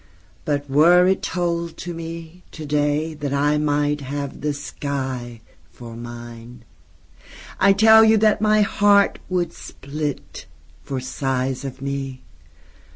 [0.45, 6.65] But were it told to me, to day, That I might have the skyFor mine,
[7.59, 10.47] I tell you that my heartWould split,
[10.81, 12.23] for size of me.